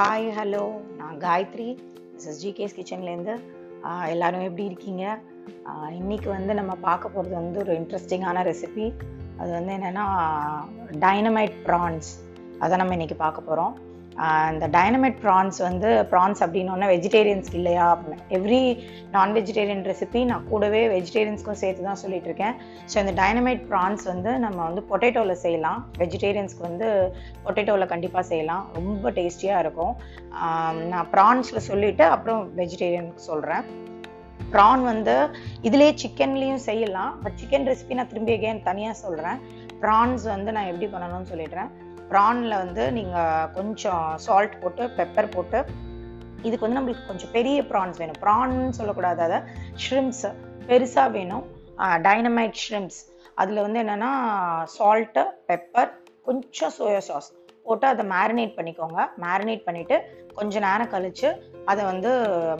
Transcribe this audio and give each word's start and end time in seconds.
Hi 0.00 0.26
hello 0.36 0.62
நான் 0.96 1.16
Gayatri. 1.18 1.66
S 2.16 2.38
GK's 2.42 2.76
கிச்சன்லேருந்து 2.76 3.32
எல்லாரும் 4.08 4.40
எப்படி 4.40 4.64
இருக்கீங்க? 4.64 5.04
இன்றைக்கி 5.66 5.90
இன்னைக்கு 5.98 6.28
வந்து 6.30 6.52
நம்ம 6.54 6.74
பார்க்க 6.74 7.08
போகிறது 7.08 7.34
வந்து 7.34 7.58
ஒரு 7.58 7.72
இன்ட்ரெஸ்டிங்கான 7.80 8.44
ரெசிபி 8.48 8.86
அது 9.36 9.50
வந்து 9.50 9.72
என்னென்னா 9.72 10.04
டைனமைட் 11.04 11.56
ப்ரான்ஸ் 11.66 12.08
அதை 12.58 12.76
நம்ம 12.76 12.96
இன்றைக்கி 12.96 13.16
பார்க்க 13.16 13.40
போகிறோம் 13.40 13.74
இந்த 14.52 14.66
டைனமேட் 14.76 15.18
ப்ரான்ஸ் 15.24 15.58
வந்து 15.66 15.90
ப்ரான்ஸ் 16.12 16.40
அப்படின்னோன்னா 16.44 16.86
வெஜிடேரியன்ஸ்க்கு 16.92 17.58
இல்லையா 17.60 17.84
அப்படின்னு. 17.92 18.18
எவ்ரி 18.38 18.60
நான் 19.14 19.34
வெஜிடேரியன் 19.38 19.84
ரெசிபி 19.90 20.20
நான் 20.30 20.46
கூடவே 20.50 20.82
வெஜிடேரியன்ஸ்க்கும் 20.94 21.60
சேர்த்து 21.62 21.86
தான் 21.88 22.00
சொல்லிட்டு 22.02 22.28
இருக்கேன் 22.30 22.56
ஸோ 22.92 22.96
இந்த 23.02 23.12
டைனமைட் 23.20 23.62
ப்ரான்ஸ் 23.70 24.04
வந்து 24.12 24.32
நம்ம 24.44 24.58
வந்து 24.68 24.82
பொட்டேட்டோவில் 24.90 25.42
செய்யலாம். 25.44 25.80
வெஜிடேரியன்ஸ்க்கு 26.02 26.66
வந்து 26.68 26.88
பொட்டேட்டோவில் 27.44 27.92
கண்டிப்பாக 27.94 28.24
செய்யலாம். 28.32 28.64
ரொம்ப 28.78 29.12
டேஸ்டியாக 29.18 29.62
இருக்கும். 29.64 29.94
நான் 30.92 31.10
ப்ரான்ஸில் 31.14 31.66
சொல்லிவிட்டு 31.70 32.06
அப்புறம் 32.14 32.42
வெஜிடேரியனுக்கு 32.60 33.28
சொல்கிறேன் 33.30 33.64
ப்ரான் 34.54 34.84
வந்து 34.92 35.14
இதுலேயே 35.68 35.92
சிக்கன்லேயும் 36.02 36.64
செய்யலாம். 36.68 37.12
பட் 37.24 37.38
சிக்கன் 37.42 37.68
ரெசிபி 37.70 37.98
நான் 37.98 38.12
திரும்பி 38.12 38.34
அகேன் 38.36 38.66
தனியாக 38.68 38.96
சொல்கிறேன் 39.04 39.38
ப்ரான்ஸ் 39.84 40.24
வந்து 40.34 40.50
நான் 40.56 40.70
எப்படி 40.72 40.88
பண்ணணும்னு 40.94 41.30
சொல்லிடுறேன். 41.32 41.70
ப்ரானில் 42.10 42.60
வந்து 42.62 42.84
நீங்கள் 42.98 43.48
கொஞ்சம் 43.58 44.04
சால்ட் 44.26 44.60
போட்டு 44.62 44.84
பெப்பர் 44.98 45.32
போட்டு 45.36 45.58
இதுக்கு 46.46 46.64
வந்து 46.66 46.78
நம்மளுக்கு 46.78 47.08
கொஞ்சம் 47.08 47.32
பெரிய 47.36 47.58
ப்ரான்ஸ் 47.70 47.98
வேணும். 48.02 48.20
ப்ரான்னு 48.24 48.76
சொல்லக்கூடாது 48.78 49.20
அதை 49.26 49.38
ஷ்ரிம்ஸ் 49.84 50.24
பெருசாக 50.68 51.08
வேணும். 51.16 51.44
டைனமைட் 52.06 52.60
ஷ்ரிம்ஸ் 52.64 53.00
அதில் 53.40 53.64
வந்து 53.64 53.78
என்னென்னா 53.82 54.12
சால்ட்டு 54.76 55.22
பெப்பர் 55.50 55.90
கொஞ்சம் 56.28 56.72
சோயா 56.78 57.02
சாஸ் 57.08 57.28
போட்டு 57.66 57.86
அதை 57.92 58.04
மேரினேட் 58.14 58.56
பண்ணிக்கோங்க. 58.58 59.00
மேரினேட் 59.24 59.66
பண்ணிவிட்டு 59.68 59.96
கொஞ்சம் 60.38 60.64
நேரம் 60.68 60.92
கழித்து 60.94 61.28
அதை 61.70 61.82
வந்து 61.90 62.10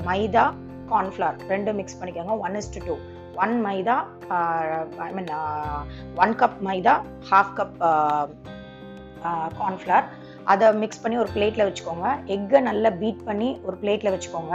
மைதா 0.09 0.45
கார்ன்ஃப்ளவர் 0.93 1.41
ரெண்டும் 1.53 1.79
மிக்ஸ் 1.81 1.99
பண்ணிக்கோங்க. 2.01 2.35
One 2.47 2.57
is 2.61 2.71
to 2.77 2.81
two 2.87 2.95
one 3.43 3.55
maida 3.67 3.97
I 5.07 5.11
mean 5.19 5.31
one 6.23 6.33
cup 6.43 6.59
maida 6.69 6.95
half 7.31 7.53
cup 7.59 7.77
cornflour 9.61 10.07
அதை 10.53 10.67
மிக்ஸ் 10.83 11.03
பண்ணி 11.03 11.17
ஒரு 11.23 11.31
பிளேட்டில் 11.35 11.67
வச்சுக்கோங்க. 11.69 12.07
எக்கை 12.35 12.61
நல்லா 12.69 12.91
பீட் 13.03 13.27
பண்ணி 13.29 13.49
ஒரு 13.69 13.77
பிளேட்டில் 13.83 14.13
வச்சுக்கோங்க. 14.15 14.55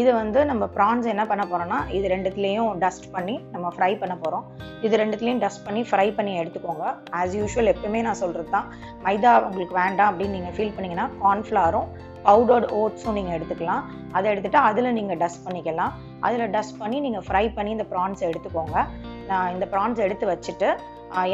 இது 0.00 0.10
வந்து 0.20 0.40
நம்ம 0.50 0.64
ப்ரான்ஸ் 0.76 1.06
என்ன 1.12 1.22
பண்ண 1.30 1.42
போகிறோம்னா 1.50 1.78
இது 1.98 2.06
ரெண்டுத்துலேயும் 2.14 2.70
டஸ்ட் 2.84 3.08
பண்ணி 3.14 3.34
நம்ம 3.54 3.66
ஃப்ரை 3.76 3.92
பண்ண 4.02 4.14
போகிறோம் 4.22 4.44
இது 4.86 4.94
ரெண்டுத்துலேயும் 5.02 5.42
டஸ்ட் 5.44 5.64
பண்ணி 5.66 5.82
ஃப்ரை 5.90 6.06
பண்ணி 6.18 6.32
எடுத்துக்கோங்க. 6.40 6.84
ஆஸ் 7.20 7.36
யூஷுவல் 7.40 7.72
எப்பவுமே 7.74 8.02
நான் 8.08 8.20
சொல்கிறது 8.22 8.50
தான் 8.56 8.68
மைதா 9.06 9.32
உங்களுக்கு 9.48 9.76
வேண்டாம் 9.82 10.10
அப்படின்னு 10.12 10.36
நீங்கள் 10.38 10.56
ஃபீல் 10.58 10.74
பண்ணிங்கன்னா 10.76 11.08
கார்ன்ஃப்ளாரும் 11.24 11.88
பவுடர்டு 12.28 12.66
ஓட்ஸும் 12.80 13.16
நீங்கள் 13.18 13.36
எடுத்துக்கலாம். 13.38 13.84
அதை 14.16 14.26
எடுத்துகிட்டு 14.32 14.60
அதில் 14.68 14.96
நீங்கள் 14.98 15.20
டஸ்ட் 15.22 15.44
பண்ணிக்கலாம். 15.46 15.92
அதில் 16.26 16.52
டஸ்ட் 16.56 16.78
பண்ணி 16.82 16.98
நீங்கள் 17.06 17.24
ஃப்ரை 17.28 17.44
பண்ணி 17.58 17.70
இந்த 17.76 17.86
ப்ரான்ஸை 17.92 18.26
எடுத்துக்கோங்க. 18.30 18.76
நான் 19.30 19.52
இந்த 19.54 19.66
ப்ரான்ஸ் 19.74 20.04
எடுத்து 20.06 20.26
வச்சுட்டு 20.32 20.70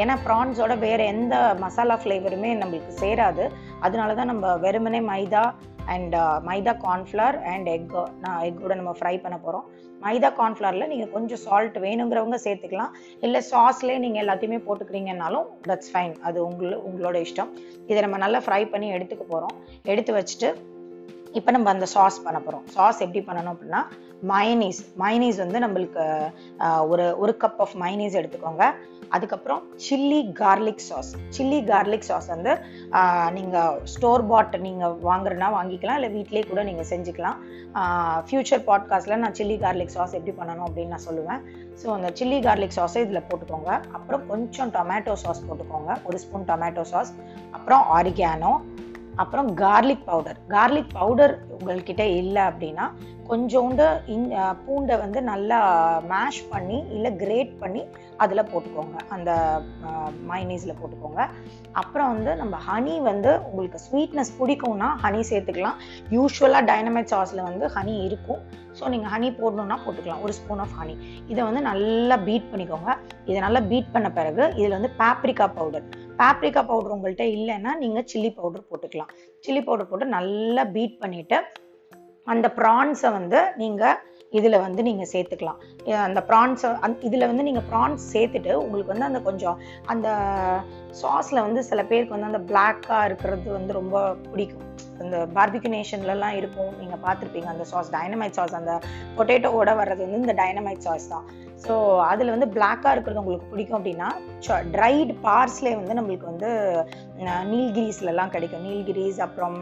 ஏன்னா 0.01 0.15
ப்ரான்ஸோட 0.25 0.73
வேறு 0.83 1.05
எந்த 1.13 1.35
மசாலா 1.63 1.95
ஃப்ளேவருமே 2.01 2.51
நம்மளுக்கு 2.59 2.91
சேராது. 3.03 3.45
அதனால 3.85 4.13
தான் 4.19 4.31
நம்ம 4.31 4.53
வெறுமனே 4.65 5.01
maida 5.09 5.45
and 5.93 6.15
maida 6.47 6.73
cornflour 6.85 7.37
and 7.53 7.67
egg 7.73 7.91
நான் 8.23 8.43
எக்கோட 8.49 8.75
நம்ம 8.79 8.93
ஃப்ரை 8.99 9.15
பண்ண 9.23 9.35
போகிறோம் 9.45 9.65
மைதா 10.05 10.29
கார்ன்ஃப்ளவரில் 10.39 10.89
நீங்கள் 10.91 11.11
கொஞ்சம் 11.15 11.41
சால்ட் 11.43 11.77
வேணுங்கிறவங்க 11.85 12.37
சேர்த்துக்கலாம். 12.45 12.93
இல்லை 13.25 13.41
சாஸ்லேயே 13.51 13.99
நீங்கள் 14.05 14.23
எல்லாத்தையுமே 14.23 14.59
போட்டுக்கிறீங்கன்னாலும் 14.67 15.45
தட்ஸ் 15.69 15.91
ஃபைன் 15.93 16.15
அது 16.29 16.39
உங்களு 16.49 16.75
உங்களோட 16.89 17.17
இஷ்டம். 17.27 17.51
இதை 17.89 17.99
நம்ம 18.05 18.19
நல்லா 18.25 18.41
ஃப்ரை 18.45 18.61
பண்ணி 18.73 18.89
எடுத்துக்க 18.97 19.25
போகிறோம் 19.33 19.55
எடுத்து 19.93 20.13
வச்சுட்டு 20.19 20.49
இப்போ 21.39 21.51
நம்ம 21.55 21.69
அந்த 21.75 21.87
சாஸ் 21.93 22.17
பண்ண 22.25 22.37
போகிறோம் 22.43 22.65
சாஸ் 22.75 23.01
எப்படி 23.05 23.21
பண்ணணும் 23.29 23.53
அப்படின்னா 23.53 23.81
மயனீஸ் 24.31 24.81
மயனீஸ் 25.01 25.39
வந்து 25.43 25.59
நம்மளுக்கு 25.63 26.03
ஒரு 26.91 27.05
ஒரு 27.23 27.33
கப் 27.43 27.61
ஆஃப் 27.63 27.73
மயனீஸ் 27.81 28.17
எடுத்துக்கோங்க. 28.19 28.65
அதுக்கப்புறம் 29.15 29.61
chilli 29.85 30.19
garlic 30.39 30.83
sauce 30.85 31.09
chilli 31.35 31.59
garlic 31.71 32.07
sauce 32.09 32.29
வந்து 32.33 32.51
நீங்கள் 33.37 33.75
ஸ்டோர் 33.93 34.23
பாட் 34.31 34.55
நீங்கள் 34.67 34.95
வாங்குறனா 35.09 35.49
வாங்கிக்கலாம். 35.57 35.97
இல்லை 35.99 36.09
வீட்டிலேயே 36.15 36.45
கூட 36.51 36.63
நீங்கள் 36.69 36.89
செஞ்சுக்கலாம். 36.91 37.37
ஃப்யூச்சர் 38.27 38.63
பாட்காஸ்ட்டில் 38.69 39.23
நான் 39.23 39.37
சில்லி 39.39 39.57
கார்லிக் 39.65 39.95
சாஸ் 39.97 40.15
எப்படி 40.19 40.35
பண்ணணும் 40.39 40.67
அப்படின்னு 40.69 40.93
நான் 40.95 41.07
சொல்லுவேன். 41.09 41.43
ஸோ 41.81 41.89
அந்த 41.97 42.11
சில்லி 42.21 42.39
கார்லிக் 42.47 42.77
சாஸை 42.79 43.03
இதில் 43.07 43.25
போட்டுக்கோங்க. 43.29 43.71
அப்புறம் 43.97 44.25
கொஞ்சம் 44.31 44.73
டொமேட்டோ 44.77 45.15
சாஸ் 45.25 45.45
போட்டுக்கோங்க. 45.49 45.91
ஒரு 46.09 46.19
ஸ்பூன் 46.25 46.49
டொமேட்டோ 46.51 46.85
சாஸ் 46.93 47.13
அப்புறம் 47.57 47.85
ஆரிகானோ 47.97 48.53
அப்புறம் 49.23 49.49
கார்லிக் 49.61 50.07
பவுடர் 50.07 50.39
கார்லிக் 50.53 50.95
பவுடர் 50.95 51.33
உங்கள்கிட்ட 51.57 52.03
இல்லை 52.21 52.41
அப்படின்னா 52.49 52.85
கொஞ்சோண்டு 53.29 53.85
இன் 54.13 54.25
பூண்டை 54.65 54.95
வந்து 55.03 55.19
நல்லா 55.29 55.59
மேஷ் 56.11 56.41
பண்ணி 56.51 56.77
இல்லை 56.95 57.11
கிரேட் 57.21 57.53
பண்ணி 57.61 57.81
அதில் 58.23 58.49
போட்டுக்கோங்க. 58.51 58.97
அந்த 59.15 59.31
மைனீஸில் 60.31 60.77
போட்டுக்கோங்க. 60.79 61.21
அப்புறம் 61.81 62.11
வந்து 62.13 62.31
நம்ம 62.41 62.57
ஹனி 62.67 62.95
வந்து 63.09 63.31
உங்களுக்கு 63.47 63.81
ஸ்வீட்னஸ் 63.87 64.31
பிடிக்கும்னா 64.39 64.89
ஹனி 65.03 65.21
சேர்த்துக்கலாம். 65.31 65.79
யூஸ்வலாக 66.17 66.69
டைனமைட் 66.71 67.11
சாஸில் 67.13 67.47
வந்து 67.49 67.67
ஹனி 67.75 67.95
இருக்கும். 68.07 68.41
ஸோ 68.77 68.85
நீங்கள் 68.93 69.11
ஹனி 69.15 69.27
போடணுன்னா 69.41 69.77
போட்டுக்கலாம். 69.83 70.23
ஒரு 70.25 70.33
ஸ்பூன் 70.39 70.63
ஆஃப் 70.63 70.77
ஹனி 70.79 70.95
இதை 71.31 71.41
வந்து 71.49 71.63
நல்லா 71.71 72.17
பீட் 72.29 72.49
பண்ணிக்கோங்க. 72.53 72.93
இதை 73.29 73.37
நல்லா 73.47 73.63
பீட் 73.73 73.93
பண்ண 73.97 74.07
பிறகு 74.21 74.43
இதில் 74.59 74.77
வந்து 74.79 74.93
பேப்ரிக்கா 75.03 75.47
பவுடர் 75.59 75.85
பேப்ரிக்கா 76.21 76.61
பவுடர் 76.71 76.95
உங்கள்கிட்ட 76.95 77.25
இல்லைன்னா 77.37 77.71
நீங்கள் 77.83 78.09
சில்லி 78.11 78.29
பவுடர் 78.39 78.67
போட்டுக்கலாம். 78.71 79.13
சில்லி 79.45 79.61
பவுடர் 79.67 79.89
போட்டு 79.91 80.15
நல்லா 80.17 80.63
பீட் 80.75 80.99
பண்ணிவிட்டு 81.03 81.39
அந்த 82.33 82.47
ப்ரான்ஸை 82.59 83.09
வந்து 83.19 83.39
நீங்கள் 83.61 83.99
இதில் 84.37 84.63
வந்து 84.63 84.81
நீங்கள் 84.87 85.09
சேர்த்துக்கலாம். 85.11 85.59
அந்த 86.05 86.19
ப்ரான்ஸை 86.29 86.69
அந் 86.85 86.95
இதில் 87.07 87.27
வந்து 87.31 87.43
நீங்கள் 87.47 87.67
ப்ரான்ஸ் 87.71 88.05
சேர்த்துட்டு 88.13 88.51
உங்களுக்கு 88.63 88.93
வந்து 88.93 89.09
அந்த 89.09 89.19
கொஞ்சம் 89.27 89.57
அந்த 89.93 90.07
சாஸில் 91.01 91.45
வந்து 91.47 91.61
சில 91.69 91.81
பேருக்கு 91.91 92.15
வந்து 92.15 92.31
அந்த 92.31 92.41
பிளாக்காக 92.51 93.07
இருக்கிறது 93.09 93.49
வந்து 93.57 93.73
ரொம்ப 93.79 94.01
பிடிக்கும். 94.31 94.65
அந்த 95.03 95.15
பார்பிகுனேஷன்லலாம் 95.35 96.35
இருக்கும். 96.39 96.73
நீங்கள் 96.81 97.01
பார்த்துருப்பீங்க 97.05 97.49
அந்த 97.53 97.65
சாஸ் 97.71 97.93
டைனமைட் 97.95 98.37
சாஸ் 98.39 98.59
அந்த 98.59 98.73
பொட்டேட்டோவோட 99.17 99.71
வர்றது 99.81 100.03
வந்து 100.05 100.23
இந்த 100.23 100.35
டைனமைட் 100.43 100.85
சாஸ் 100.87 101.07
தான். 101.15 101.25
ஸோ 101.63 101.73
அதில் 102.11 102.31
வந்து 102.33 102.47
பிளாக்காக 102.55 102.93
இருக்கிறது 102.95 103.21
உங்களுக்கு 103.21 103.51
பிடிக்கும் 103.51 103.77
அப்படின்னா 103.77 104.07
ட்ரைடு 104.73 105.13
பார்ஸ்லே 105.25 105.71
வந்து 105.79 105.95
நம்மளுக்கு 105.99 106.25
வந்து 106.31 106.49
நீல்கிரிஸ்லலாம் 107.51 108.33
கிடைக்கும். 108.33 108.65
நீல்கிரிஸ் 108.67 109.19
அப்புறம் 109.25 109.57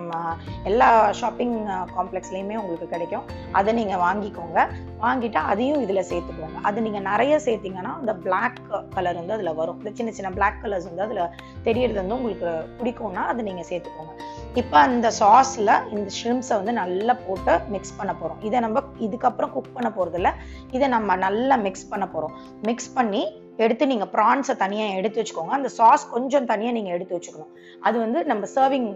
எல்லா 0.69 0.87
ஷாப்பிங் 1.19 1.55
காம்ப்ளெக்ஸ்லேயுமே 1.97 2.55
உங்களுக்கு 2.61 2.87
கிடைக்கும். 2.95 3.27
அதை 3.59 3.73
நீங்கள் 3.79 4.01
வாங்கிக்கோங்க. 4.05 4.59
வாங்கிட்டு 5.03 5.39
அதையும் 5.51 5.83
இதில் 5.85 6.07
சேர்த்துக்கோங்க. 6.11 6.59
அது 6.69 6.85
நீங்கள் 6.87 7.07
நிறைய 7.11 7.35
சேர்த்திங்கன்னா 7.47 7.93
அந்த 8.01 8.15
பிளாக் 8.25 8.59
கலர் 8.95 9.19
வந்து 9.21 9.35
அதில் 9.37 9.57
வரும். 9.61 9.79
இந்த 9.81 9.93
சின்ன 9.99 10.13
சின்ன 10.19 10.31
பிளாக் 10.37 10.61
கலர்ஸ் 10.63 10.89
வந்து 10.91 11.05
அதில் 11.07 11.23
தெரியறது 11.67 11.99
வந்து 12.01 12.17
உங்களுக்கு 12.19 12.51
பிடிக்கும்னா 12.81 13.25
அதை 13.33 13.43
நீங்கள் 13.49 13.69
சேர்த்துக்கோங்க. 13.71 14.13
இப்போ 14.61 14.77
அந்த 14.87 15.07
சாஸில் 15.19 15.71
இந்த 15.93 16.09
ஷ்ரிம்ஸை 16.17 16.55
வந்து 16.59 16.73
நல்லா 16.79 17.13
போட்டு 17.27 17.53
மிக்ஸ் 17.73 17.95
பண்ண 17.99 18.11
போகிறோம் 18.19 18.41
இதை 18.47 18.57
நம்ம 18.65 18.81
இதுக்கப்புறம் 19.05 19.51
குக் 19.53 19.71
பண்ண 19.77 19.89
போகிறதில்ல 19.95 20.29
இதை 20.75 20.87
நம்ம 20.95 21.15
நல்லா 21.23 21.55
மிக்ஸ் 21.63 21.89
பண்ண 21.91 22.05
போகிறோம் 22.07 22.35
மிக்ஸ் 22.69 22.91
பண்ணி 22.97 23.21
எடுத்து 23.63 23.87
நீங்கள் 23.91 24.11
ப்ரான்ஸை 24.15 24.55
தனியாக 24.63 24.97
எடுத்து 24.99 25.19
வச்சுக்கோங்க. 25.21 25.53
அந்த 25.59 25.69
சாஸ் 25.77 26.05
கொஞ்சம் 26.13 26.47
தனியாக 26.51 26.75
நீங்கள் 26.77 26.95
எடுத்து 26.97 27.17
வச்சுக்கணும். 27.17 27.51
அது 27.87 27.97
வந்து 28.03 28.21
நம்ம 28.31 28.47
சர்விங் 28.55 28.89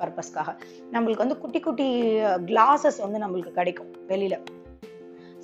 பர்பஸ்க்காக 0.00 0.50
நம்மளுக்கு 0.94 1.24
வந்து 1.26 1.38
குட்டி 1.42 1.60
குட்டி 1.60 1.88
கிளாஸஸ் 2.50 3.00
வந்து 3.06 3.20
நம்மளுக்கு 3.24 3.52
கிடைக்கும் 3.60 3.92
வெளியில். 4.12 4.38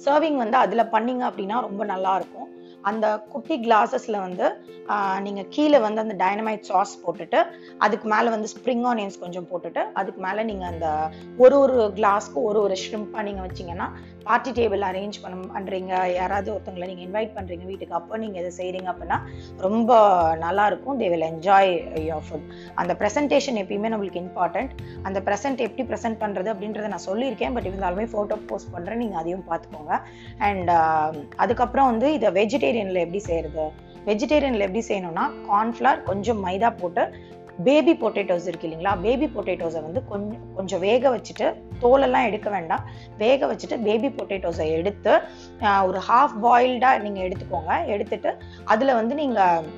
சர்விங் 0.06 0.38
வந்து 0.44 0.58
அதில் 0.64 0.90
பண்ணீங்க 0.94 1.24
அப்படின்னா 1.30 1.58
ரொம்ப 1.68 1.84
நல்லா 1.92 2.14
இருக்கும். 2.20 2.48
அந்த 2.88 3.06
குட்டி 3.28 3.56
கிளாஸஸில் 3.64 4.18
வந்து 4.18 4.46
நீங்கள் 5.18 5.48
கீழே 5.48 5.78
வந்து 5.78 6.00
அந்த 6.00 6.14
டைனமைட் 6.18 6.62
சாஸ் 6.62 6.92
போட்டுட்டு 7.02 7.40
அதுக்கு 7.78 8.06
மேலே 8.08 8.28
வந்து 8.30 8.48
ஸ்ப்ரிங் 8.48 8.84
ஆனியன்ஸ் 8.84 9.18
கொஞ்சம் 9.18 9.48
போட்டுட்டு 9.50 9.82
அதுக்கு 9.94 10.20
மேலே 10.20 10.44
நீங்கள் 10.44 10.70
அந்த 10.72 10.86
ஒரு 11.38 11.58
ஒரு 11.58 11.78
கிளாஸ்க்கு 11.96 12.40
ஒரு 12.42 12.60
ஒரு 12.60 12.76
ஷ்ரிம்பாக 12.76 13.24
நீங்கள் 13.24 13.46
வச்சிங்கன்னா 13.46 13.88
பார்ட்டி 14.28 14.50
டேபிள் 14.58 14.82
அரேஞ்ச் 14.88 15.18
பண்ண 15.22 15.36
பண்ணுறீங்க 15.54 15.92
யாராவது 16.18 16.48
ஒருத்தவங்களை 16.54 16.88
நீங்கள் 16.90 17.06
இன்வைட் 17.06 17.34
பண்ணுறீங்க 17.36 17.64
வீட்டுக்கு 17.70 17.96
அப்போ 17.98 18.18
நீங்கள் 18.24 18.42
இதை 18.42 18.52
செய்கிறீங்க 18.58 18.88
அப்படின்னா 18.92 19.18
ரொம்ப 19.66 19.92
நல்லாயிருக்கும் 20.44 20.98
they 21.02 21.08
will 21.12 21.28
enjoy 21.30 21.72
your 22.08 22.26
food 22.28 22.48
அந்த 22.82 22.94
ப்ரெசன்டேஷன் 23.02 23.60
எப்பயுமே 23.62 23.90
நம்மளுக்கு 23.94 24.22
இம்பார்ட்டண்ட் 24.24 24.72
அந்த 25.08 25.18
ப்ரெசென்ட் 25.28 25.64
எப்படி 25.66 25.84
ப்ரெசென்ட் 25.90 26.20
பண்ணுறது 26.24 26.50
அப்படின்றத 26.54 26.90
நான் 26.94 27.06
சொல்லியிருக்கேன். 27.08 27.54
பட் 27.56 27.68
இருந்தாலுமே 27.70 28.06
ஃபோட்டோ 28.14 28.38
போஸ்ட் 28.50 28.72
பண்ணுறேன் 28.74 29.02
நீங்கள் 29.04 29.20
அதையும் 29.22 29.46
பார்த்துக்கோங்க. 29.50 29.94
அண்ட் 30.48 30.70
um, 30.78 31.16
அதுக்கப்புறம் 31.44 31.90
வந்து 31.92 32.08
இதை 32.18 32.30
வெஜிடேரியனில் 32.40 33.04
எப்படி 33.04 33.22
செய்கிறது 33.28 33.66
வெஜிடேரியனில் 34.08 34.66
எப்படி 34.66 34.82
செய்யணும்னா 34.88 35.24
கார்ன்ஃப்ளவர் 35.48 36.06
கொஞ்சம் 36.10 36.40
மைதா 36.46 36.70
போட்டு 36.82 37.02
பேபி 37.66 37.92
பொட்டேட்டோஸ் 38.02 38.46
இருக்கு 38.50 38.66
இல்லைங்களா? 38.68 38.92
பேபி 39.04 39.26
பொட்டேட்டோஸை 39.36 39.80
வந்து 39.86 40.00
கொஞ்சம் 40.10 40.42
கொஞ்சம் 40.56 40.82
வேக 40.86 41.10
வச்சுட்டு 41.16 41.46
தோலெல்லாம் 41.84 42.26
எடுக்க 42.28 42.48
வேண்டாம். 42.56 42.84
வேக 43.22 43.46
வச்சுட்டு 43.52 43.76
பேபி 43.86 44.08
பொட்டேட்டோஸை 44.18 44.66
எடுத்து 44.78 45.12
ஒரு 45.88 46.00
ஹாஃப் 46.08 46.36
பாயில்டாக 46.46 47.02
நீங்கள் 47.06 47.26
எடுத்துக்கோங்க. 47.28 47.74
எடுத்துட்டு 47.94 48.32
அதில் 48.74 48.98
வந்து 49.00 49.16
நீங்கள் 49.22 49.70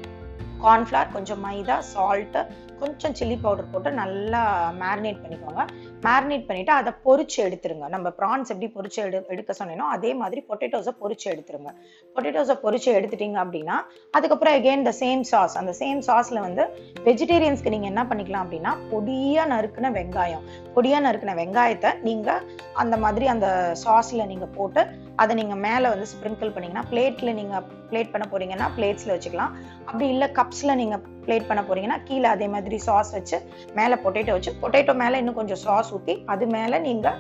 கார்ன்ஃப்ளவர் 0.65 1.15
கொஞ்சம் 1.17 1.43
மைதா 1.45 1.77
சால்ட்டு 1.95 2.41
கொஞ்சம் 2.81 3.15
சில்லி 3.19 3.37
பவுடர் 3.45 3.71
போட்டு 3.73 3.91
நல்லா 4.03 4.43
மேரினேட் 4.83 5.23
பண்ணிக்கோங்க. 5.23 5.63
மேரினேட் 6.07 6.47
பண்ணிவிட்டு 6.49 6.73
அதை 6.81 6.91
பொரிச்சு 7.07 7.39
எடுத்துருங்க. 7.47 7.87
நம்ம 7.95 8.09
ப்ரான்ஸ் 8.19 8.51
எப்படி 8.53 8.69
பொரிச்சு 8.77 9.01
எடு 9.07 9.19
எடுக்க 9.35 9.55
சொன்னேனோ 9.61 9.87
அதே 9.97 10.11
மாதிரி 10.21 10.41
பொட்டேட்டோஸை 10.51 10.93
பொறிச்சு 11.03 11.27
எடுத்துருங்க. 11.33 11.73
பொட்டேட்டோஸை 12.15 12.57
பொறிச்சு 12.65 12.91
எடுத்துட்டீங்க 12.99 13.39
அப்படின்னா 13.45 13.77
அதுக்கப்புறம் 14.19 14.57
அகெயின் 14.59 14.87
த 14.89 14.95
சேம் 15.03 15.25
சாஸ் 15.33 15.57
அந்த 15.63 15.75
சேம் 15.81 16.01
சாஸில் 16.09 16.41
வந்து 16.47 16.65
வெஜிடேரியன்ஸ்க்கு 17.09 17.75
நீங்கள் 17.77 17.93
என்ன 17.93 18.05
பண்ணிக்கலாம் 18.13 18.45
அப்படின்னா 18.47 18.75
பொடியாக 18.93 19.51
நறுக்குன 19.55 19.93
வெங்காயம். 19.99 20.45
பொடியாக 20.77 21.05
நறுக்குன 21.09 21.35
வெங்காயத்தை 21.43 21.93
நீங்கள் 22.09 22.43
அந்த 22.85 22.97
மாதிரி 23.05 23.27
அந்த 23.35 23.49
சாஸில் 23.85 24.29
நீங்கள் 24.33 24.53
போட்டு 24.59 24.83
அதை 25.23 25.33
நீங்கள் 25.41 25.61
மேலே 25.67 25.87
வந்து 25.93 26.07
ஸ்ப்ரிங்கிள் 26.13 26.53
பண்ணிங்கன்னா 26.55 26.85
பிளேட்டில் 26.93 27.37
நீங்கள் 27.41 27.65
பிளேட் 27.91 28.13
பண்ண 28.13 28.27
போறீங்கன்னா 28.33 28.69
பிளேட்ஸில் 28.77 29.15
வச்சுக்கலாம். 29.15 29.55
அப்படி 29.87 30.07
இல்லை 30.15 30.29
கப்ஸில் 30.39 30.79
நீங்கள் 30.81 31.03
பிளேட் 31.27 31.49
பண்ண 31.49 31.63
போறீங்கன்னா 31.69 31.99
கீழே 32.09 32.29
அதே 32.35 32.49
மாதிரி 32.55 32.79
சாஸ் 32.89 33.13
வச்சு 33.19 33.39
மேலே 33.79 33.99
பொட்டேட்டோ 34.05 34.35
வச்சு 34.37 34.53
பொட்டேட்டோ 34.63 34.95
மேலே 35.03 35.19
இன்னும் 35.23 35.39
கொஞ்சம் 35.41 35.63
சாஸ் 35.67 35.93
ஊற்றி 35.97 36.17
அது 36.35 36.47
மேலே 36.57 36.79
நீங்கள் 36.89 37.19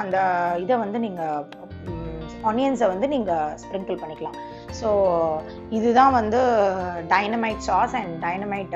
அந்த 0.00 0.18
இதை 0.64 0.76
வந்து 0.84 1.00
நீங்கள் 1.06 1.44
ஆனியன்ஸை 2.50 2.86
வந்து 2.92 3.06
நீங்கள் 3.14 3.52
ஸ்ப்ரிங்கிள் 3.62 4.00
பண்ணிக்கலாம். 4.02 4.38
ஸோ 4.78 4.88
இதுதான் 5.78 6.14
வந்து 6.20 6.40
dynamite 7.12 7.62
sauce 7.66 7.94
and 8.00 8.14
dynamite 8.24 8.74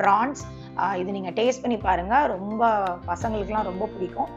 prawns 0.00 0.42
இது 1.00 1.10
நீங்கள் 1.16 1.36
டேஸ்ட் 1.38 1.62
பண்ணி 1.64 1.78
பாருங்கள் 1.88 2.28
ரொம்ப 2.36 2.62
பசங்களுக்குலாம் 3.10 3.68
ரொம்ப 3.70 3.86
பிடிக்கும். 3.94 4.30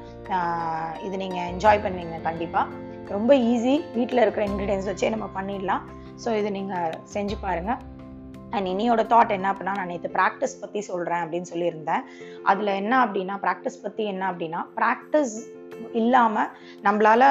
இது 1.07 1.15
நீங்கள் 1.24 1.47
என்ஜாய் 1.53 1.83
பண்ணுவீங்க 1.85 2.19
கண்டிப்பாக 2.30 2.81
ரொம்ப 3.15 3.33
ஈஸி 3.53 3.75
வீட்டில் 3.97 4.24
இருக்கிற 4.25 4.45
இன்க்ரீடியன்ஸ் 4.50 4.91
வச்சே 4.91 5.09
நம்ம 5.15 5.30
பண்ணிடலாம். 5.39 5.83
ஸோ 6.24 6.30
இது 6.41 6.51
நீங்கள் 6.59 7.00
செஞ்சு 7.15 7.38
பாருங்கள் 7.47 7.81
அண்ட் 8.56 8.68
இனியோட 8.71 9.01
தாட் 9.12 9.35
என்ன 9.35 9.47
அப்படின்னா 9.51 9.74
நான் 9.80 9.91
நேற்று 9.91 10.09
ப்ராக்டிஸ் 10.18 10.59
பற்றி 10.63 10.80
சொல்கிறேன் 10.91 11.21
அப்படின்னு 11.24 11.50
சொல்லியிருந்தேன். 11.51 12.03
அதில் 12.51 12.77
என்ன 12.81 12.94
அப்படின்னா 13.06 13.35
ப்ராக்டிஸ் 13.45 13.83
பற்றி 13.85 14.03
என்ன 14.13 14.24
அப்படின்னா 14.31 14.59
ப்ராக்டிஸ் 14.80 15.35
இல்லாமல் 16.00 16.50
நம்மளால் 16.85 17.25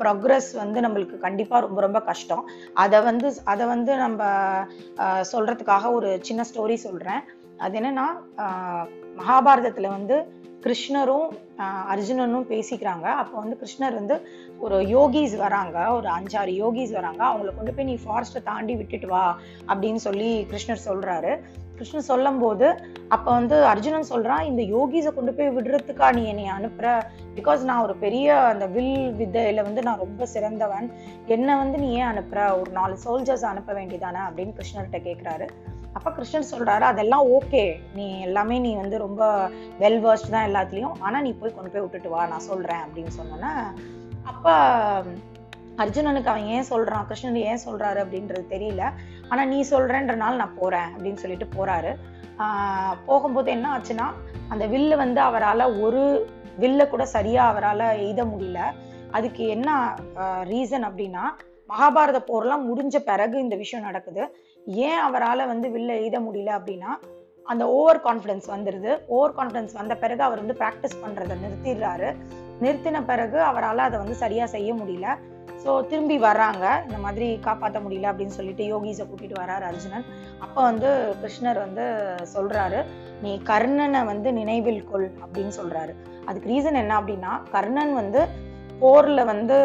ப்ரோக்ரஸ் 0.00 0.48
வந்து 0.62 0.78
நம்மளுக்கு 0.84 1.16
கண்டிப்பாக 1.26 1.64
ரொம்ப 1.66 1.80
ரொம்ப 1.86 2.00
கஷ்டம். 2.08 2.42
அதை 2.84 2.98
வந்து 3.08 3.28
அதை 3.52 3.64
வந்து 3.74 3.92
நம்ம 4.04 4.22
சொல்கிறதுக்காக 5.32 5.92
ஒரு 5.98 6.10
சின்ன 6.28 6.44
ஸ்டோரி 6.50 6.76
சொல்கிறேன் 6.86 7.22
அது 7.58 7.78
என்னன்னா 7.80 8.06
மகாபாரதத்துல 9.20 9.88
வந்து 9.88 10.16
கிருஷ்ணரும் 10.64 11.28
அர்ஜுனனும் 11.92 12.46
பேசிக்கிறாங்க. 12.52 13.06
அப்போ 13.22 13.34
வந்து 13.38 13.56
கிருஷ்ணர் 13.62 13.94
வந்து 13.94 14.16
ஒரு 14.58 14.76
யோகிஸ் 14.80 15.34
வராங்க. 15.36 15.76
ஒரு 15.92 16.08
அஞ்சாறு 16.08 16.52
யோகிஸ் 16.62 16.92
வராங்க. 16.92 17.22
அவங்கள 17.24 17.54
கொண்டு 17.56 17.74
போய் 17.74 17.84
நீ 17.84 17.96
ஃபாரஸ்ட்டை 18.04 18.42
தாண்டி 18.44 18.74
விட்டுட்டு 18.76 19.06
வா 19.06 19.24
அப்படின்னு 19.68 20.00
சொல்லி 20.06 20.46
கிருஷ்ணர் 20.50 20.86
சொல்றாரு. 20.86 21.32
கிருஷ்ணர் 21.78 22.08
சொல்லும் 22.10 22.38
போது 22.38 22.66
அப்போ 23.08 23.32
வந்து 23.32 23.56
அர்ஜுனன் 23.64 24.10
சொல்றான் 24.10 24.42
இந்த 24.42 24.62
யோகிஸை 24.62 25.12
கொண்டு 25.14 25.32
போய் 25.34 25.54
விடுறதுக்கா 25.56 26.08
நீ 26.14 26.24
என்னை 26.24 26.46
அனுப்புற? 26.56 26.88
பிகாஸ் 27.36 27.62
நான் 27.62 27.82
ஒரு 27.82 27.94
பெரிய 27.96 28.36
அந்த 28.40 28.66
வில் 28.66 29.14
வித்தையில 29.20 29.62
வந்து 29.62 29.82
நான் 29.82 29.98
ரொம்ப 29.98 30.26
சிறந்தவன். 30.26 30.90
என்னை 31.26 31.54
வந்து 31.54 31.78
நீ 31.78 31.92
ஏன் 31.92 32.10
அனுப்புற? 32.12 32.60
ஒரு 32.60 32.70
நாலு 32.70 32.96
சோல்ஜர்ஸ் 33.04 33.46
அனுப்ப 33.52 33.72
வேண்டியதானே? 33.72 34.22
அப்படின்னு 34.28 34.54
கிருஷ்ணர்கிட்ட 34.60 35.00
கேட்குறாரு 35.08 35.48
அப்ப 35.96 36.10
கிருஷ்ணன் 36.10 36.50
சொல்றாரு 36.52 36.84
அதெல்லாம் 36.90 37.26
ஓகே 37.36 37.62
நீ 37.94 38.06
எல்லாமே 38.20 38.56
நீ 38.58 38.70
வந்து 38.74 38.96
ரொம்ப 38.98 39.22
வெல் 39.80 40.00
வேர்ஸ்ட் 40.04 40.32
தான் 40.34 40.46
எல்லாத்துலயும். 40.48 40.96
ஆனா 40.98 41.20
நீ 41.20 41.30
போய் 41.40 41.54
கொண்டு 41.54 41.70
போய் 41.70 41.84
விட்டுட்டு 41.84 42.10
வா 42.14 42.22
நான் 42.26 42.48
சொல்றேன் 42.50 42.82
அப்படின்னு 42.86 43.12
சொன்னோன்னே 43.18 43.52
அப்ப 44.22 44.54
அர்ஜுனனுக்கு 45.82 46.32
அவன் 46.32 46.50
ஏன் 46.56 46.68
சொல்றான் 46.70 47.06
கிருஷ்ணன் 47.06 47.38
ஏன் 47.50 47.64
சொல்றாரு 47.66 47.98
அப்படின்றது 48.04 48.44
தெரியல. 48.54 48.82
ஆனா 49.28 49.44
நீ 49.44 49.58
சொல்றேன்றனால 49.70 50.40
நான் 50.42 50.58
போறேன் 50.60 50.90
அப்படின்னு 50.94 51.22
சொல்லிட்டு 51.24 51.48
போறாரு. 51.56 51.92
ஆஹ் 52.38 52.94
போகும்போது 53.06 53.50
என்ன 53.50 53.66
ஆச்சுன்னா 53.76 54.06
அந்த 54.48 54.64
வில்லு 54.66 54.94
வந்து 54.96 55.20
அவரால் 55.20 55.64
ஒரு 55.80 56.02
வில்ல 56.60 56.88
கூட 56.88 57.04
சரியா 57.16 57.42
அவரால் 57.46 57.86
எய்த 58.04 58.20
முடியல. 58.24 58.60
அதுக்கு 59.10 59.42
என்ன 59.46 59.70
ரீசன் 60.52 60.86
அப்படின்னா 60.88 61.24
மகாபாரத 61.70 62.18
போர்லாம் 62.30 62.64
முடிஞ்ச 62.70 62.96
பிறகு 63.10 63.36
இந்த 63.44 63.56
விஷயம் 63.62 63.86
நடக்குது. 63.88 64.22
ஏன் 64.88 65.02
அவரால் 65.06 65.50
வந்து 65.52 65.68
வில்ல 65.74 65.92
எய்த 66.04 66.18
முடியல 66.26 66.52
அப்படின்னா 66.58 66.92
அந்த 67.52 67.64
ஓவர் 67.78 68.00
கான்ஃபிடன்ஸ் 68.06 68.46
வந்துடுது 68.54 68.90
ஓவர் 69.14 69.36
கான்ஃபிடன்ஸ் 69.38 69.72
வந்த 69.78 69.94
பிறகு 70.02 70.22
அவர் 70.26 70.42
வந்து 70.42 70.56
ப்ராக்டிஸ் 70.60 71.00
பண்ணுறதை 71.02 71.34
நிறுத்திடுறாரு. 71.44 72.08
நிறுத்தின 72.62 73.02
பிறகு 73.10 73.38
அவரால் 73.50 73.86
அதை 73.86 73.96
வந்து 74.02 74.16
சரியாக 74.24 74.48
செய்ய 74.54 74.70
முடியல. 74.80 75.08
ஸோ 75.62 75.72
திரும்பி 75.90 76.16
வர்றாங்க. 76.26 76.64
இந்த 76.86 76.98
மாதிரி 77.04 77.26
காப்பாற்ற 77.46 77.78
முடியல 77.84 78.10
அப்படின்னு 78.10 78.36
சொல்லிட்டு 78.38 78.64
யோகிஸை 78.72 79.04
கூட்டிட்டு 79.10 79.36
வர்றாரு 79.40 79.64
அர்ஜுனன். 79.70 80.06
அப்போ 80.44 80.60
வந்து 80.70 80.88
கிருஷ்ணர் 81.22 81.60
வந்து 81.64 81.84
சொல்றாரு 82.34 82.80
நீ 83.24 83.32
கர்ணனை 83.50 84.02
வந்து 84.12 84.30
நினைவில் 84.40 84.80
கொள் 84.90 85.08
அப்படின்னு 85.24 85.54
சொல்றாரு. 85.60 85.94
அதுக்கு 86.28 86.50
ரீசன் 86.52 86.80
என்ன 86.82 86.92
அப்படின்னா 87.00 87.34
கர்ணன் 87.54 87.94
வந்து 88.00 88.22
போர்ல 88.82 89.20
வந்து 89.32 89.58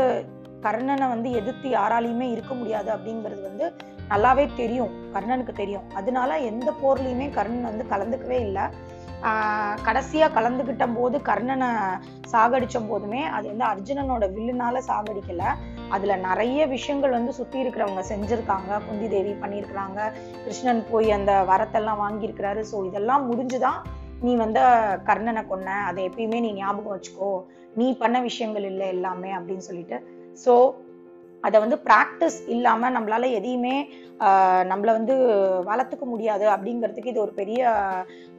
கர்ணனை 0.62 1.08
வந்து 1.08 1.32
எதிர்த்து 1.32 1.70
யாராலையுமே 1.70 2.28
இருக்க 2.32 2.54
முடியாது 2.54 2.90
அப்படிங்கிறது 2.96 3.42
வந்து 3.42 3.74
நல்லாவே 4.10 4.46
தெரியும். 4.56 4.94
கர்ணனுக்கு 5.16 5.54
தெரியும். 5.54 5.84
அதனால 5.94 6.38
எந்த 6.52 6.70
போர்லையுமே 6.82 7.28
கர்ணன் 7.30 7.70
வந்து 7.72 7.86
கலந்துக்கவே 7.92 8.40
இல்லை. 8.48 8.62
கடைசியா 9.88 10.28
கலந்துகிட்ட 10.36 10.86
போது 10.96 11.18
கர்ணனை 11.18 11.68
சாகடிச்ச 12.32 12.78
போதுமே 12.90 13.22
அது 13.26 13.46
வந்து 13.48 13.66
அர்ஜுனனோட 13.72 14.26
வில்லுனால 14.36 14.82
சாகடிக்கல. 14.88 15.44
அதுல 15.90 16.16
நிறைய 16.16 16.68
விஷயங்கள் 16.68 17.10
வந்து 17.10 17.32
சுத்தி 17.34 17.64
இருக்கிறவங்க 17.64 18.04
செஞ்சிருக்காங்க. 18.12 18.72
குந்தி 18.88 19.08
தேவி 19.10 19.32
பண்ணியிருக்கிறாங்க. 19.32 20.00
கிருஷ்ணன் 20.44 20.84
போய் 20.92 21.12
அந்த 21.12 21.34
வரத்தெல்லாம் 21.50 22.02
வாங்கியிருக்கிறாரு. 22.06 22.64
ஸோ 22.72 22.86
இதெல்லாம் 22.86 23.26
முடிஞ்சுதான் 23.32 23.80
நீ 24.22 24.36
வந்து 24.36 24.60
கர்ணனை 25.10 25.44
கொன்ன. 25.52 25.66
அதை 25.90 26.10
எப்பயுமே 26.10 26.40
நீ 26.40 26.54
ஞாபகம் 26.54 26.96
வச்சுக்கோ. 26.96 27.32
நீ 27.76 27.98
பண்ண 27.98 28.22
விஷயங்கள் 28.22 28.64
இல்லை 28.64 28.88
எல்லாமே 28.88 29.32
அப்படின்னு 29.34 29.68
சொல்லிட்டு 29.68 29.98
ஸோ 30.46 30.54
அதை 31.44 31.58
வந்து 31.60 31.78
ப்ராக்டிஸ் 31.88 32.38
இல்லாமல் 32.54 32.94
நம்மளால 32.96 33.28
எதையுமே 33.40 33.76
நம்மளை 34.70 34.70
நம்மள 34.72 34.90
வந்து 34.98 35.16
வளர்த்துக்க 35.70 36.06
முடியாது 36.06 36.46
அப்படிங்கிறதுக்கு 36.54 37.12
இது 37.12 37.22
ஒரு 37.22 37.34
பெரிய 37.42 37.62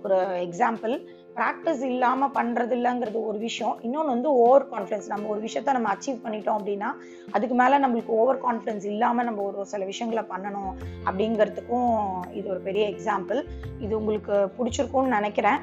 ஒரு 0.04 0.19
எக்ஸாம்பிள் 0.46 0.94
ப்ராக்டிஸ் 1.37 1.82
இல்லாமல் 1.90 2.32
பண்ணுறது 2.37 2.75
இல்லைங்கிறது 2.76 3.19
ஒரு 3.31 3.38
விஷயம். 3.38 3.76
இன்னொன்று 3.87 4.14
வந்து 4.14 4.31
ஓவர் 4.44 4.66
கான்ஃபிடன்ஸ் 4.72 5.08
நம்ம 5.08 5.28
ஒரு 5.28 5.40
விஷயத்த 5.46 5.76
நம்ம 5.76 5.90
அச்சீவ் 5.94 6.19
பண்ணிட்டோம் 6.25 6.58
அப்படின்னா 6.58 6.90
அதுக்கு 7.37 7.56
மேலே 7.62 7.76
நம்மளுக்கு 7.84 8.12
ஓவர் 8.20 8.42
கான்ஃபிடன்ஸ் 8.46 8.87
இல்லாமல் 8.92 9.28
நம்ம 9.28 9.42
ஒரு 9.42 9.66
சில 9.72 9.84
விஷயங்களை 9.84 10.25
பண்ணணும் 10.32 10.72
அப்படிங்கிறதுக்கும் 11.06 11.92
இது 12.38 12.46
ஒரு 12.48 12.60
பெரிய 12.69 12.87
எக்ஸாம்பிள் 12.94 13.40
இது 13.78 13.92
உங்களுக்கு 14.00 14.34
பிடிச்சிருக்கும்னு 14.58 15.16
நினைக்கிறேன். 15.19 15.61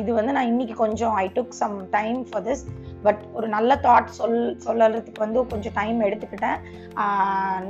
இது 0.00 0.10
வந்து 0.14 0.32
நான் 0.36 0.50
இன்னைக்கு 0.52 0.74
கொஞ்சம் 0.84 1.14
I 1.24 1.26
took 1.36 1.58
some 1.60 1.76
time 1.90 2.18
for 2.30 2.44
this 2.48 2.64
but 3.04 3.20
ஒரு 3.32 3.48
நல்ல 3.48 3.76
தாட் 3.86 4.14
சொல் 4.18 4.38
சொல்லறதுக்கு 4.66 5.24
வந்து 5.26 5.40
கொஞ்சம் 5.52 5.76
டைம் 5.80 6.00
எடுத்துக்கிட்டேன். 6.08 6.58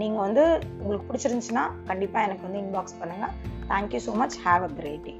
நீங்கள் 0.00 0.24
வந்து 0.26 0.44
உங்களுக்கு 0.80 1.08
பிடிச்சிருந்துச்சுன்னா 1.10 1.64
கண்டிப்பாக 1.90 2.26
எனக்கு 2.28 2.46
வந்து 2.48 2.62
இன்பாக்ஸ் 2.64 3.00
பண்ணுங்கள் 3.02 3.34
thank you 3.72 4.02
so 4.06 4.14
much 4.22 4.38
have 4.46 4.64
a 4.68 4.72
great 4.80 5.04
day 5.08 5.14